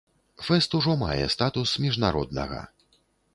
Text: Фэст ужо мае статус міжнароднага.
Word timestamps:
Фэст 0.45 0.71
ужо 0.77 0.95
мае 1.01 1.17
статус 1.35 1.75
міжнароднага. 1.85 2.65